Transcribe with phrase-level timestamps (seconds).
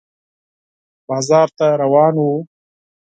[1.07, 2.29] بازار ته روان و